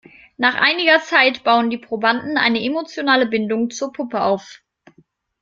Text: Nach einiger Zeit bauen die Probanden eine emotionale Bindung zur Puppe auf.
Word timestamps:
Nach 0.35 0.55
einiger 0.55 0.99
Zeit 1.03 1.43
bauen 1.43 1.69
die 1.69 1.77
Probanden 1.77 2.35
eine 2.35 2.63
emotionale 2.65 3.27
Bindung 3.27 3.69
zur 3.69 3.93
Puppe 3.93 4.23
auf. 4.23 4.63